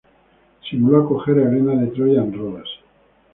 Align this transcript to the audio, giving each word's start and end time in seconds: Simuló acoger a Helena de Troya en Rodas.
Simuló 0.67 1.03
acoger 1.03 1.37
a 1.37 1.41
Helena 1.43 1.75
de 1.79 1.85
Troya 1.89 2.21
en 2.23 2.33
Rodas. 2.33 2.67